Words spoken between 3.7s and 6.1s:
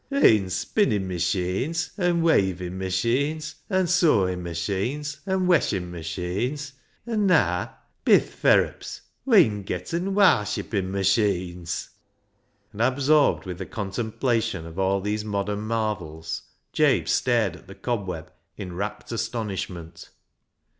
sewin' machines, an' weshin'